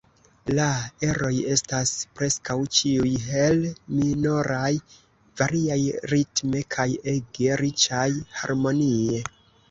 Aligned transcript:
La 0.57 0.65
eroj 1.07 1.31
estas 1.55 1.89
preskaŭ 2.19 2.55
ĉiuj 2.77 3.11
hel-minoraj, 3.25 4.71
variaj 5.41 5.77
ritme 6.13 6.63
kaj 6.77 6.87
ege 7.13 7.59
riĉaj 7.63 8.07
harmonie. 8.39 9.21